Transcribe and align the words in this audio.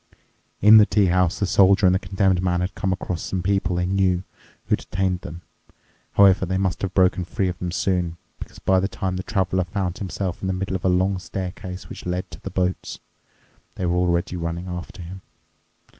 In 0.61 0.77
the 0.77 0.87
tea 0.87 1.05
house 1.13 1.37
the 1.37 1.45
Soldier 1.45 1.85
and 1.85 1.93
the 1.93 1.99
Condemned 1.99 2.41
Man 2.41 2.61
had 2.61 2.73
come 2.73 2.91
across 2.91 3.21
some 3.21 3.43
people 3.43 3.75
they 3.75 3.85
knew 3.85 4.23
who 4.65 4.75
detained 4.75 5.21
them. 5.21 5.43
However, 6.13 6.43
they 6.43 6.57
must 6.57 6.81
have 6.81 6.95
broken 6.95 7.23
free 7.23 7.47
of 7.49 7.59
them 7.59 7.69
soon, 7.71 8.17
because 8.39 8.57
by 8.57 8.79
the 8.79 8.87
time 8.87 9.15
the 9.15 9.21
Traveler 9.21 9.63
found 9.63 9.99
himself 9.99 10.41
in 10.41 10.47
the 10.47 10.53
middle 10.55 10.75
of 10.75 10.83
a 10.83 10.89
long 10.89 11.19
staircase 11.19 11.87
which 11.87 12.07
led 12.07 12.31
to 12.31 12.39
the 12.41 12.49
boats, 12.49 12.97
they 13.75 13.85
were 13.85 13.95
already 13.95 14.35
running 14.35 14.67
after 14.67 15.03
him. 15.03 15.21